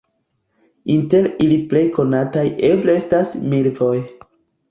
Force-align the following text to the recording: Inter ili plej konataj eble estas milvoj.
Inter 0.93 1.27
ili 1.47 1.57
plej 1.73 1.83
konataj 1.97 2.45
eble 2.71 2.97
estas 3.01 3.35
milvoj. 3.53 3.93